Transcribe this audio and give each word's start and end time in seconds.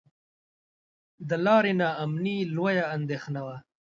د 1.29 1.31
لارې 1.45 1.73
نا 1.79 1.89
امني 2.03 2.37
لویه 2.55 2.85
اندېښنه 2.97 3.41
وه. 3.45 3.57